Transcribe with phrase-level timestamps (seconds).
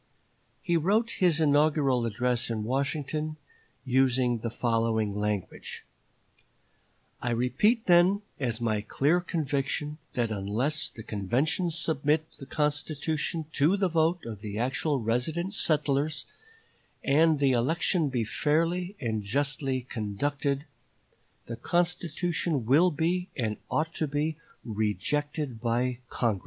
[0.63, 3.37] He wrote his inaugural address in Washington,
[3.85, 5.85] using the following language:
[7.21, 13.77] "I repeat then as my clear conviction that unless the convention submit the constitution to
[13.77, 16.25] the vote of the actual resident settlers,
[17.03, 20.65] and the election be fairly and justly conducted,
[21.45, 26.39] the constitution will be and ought to be rejected by Congress."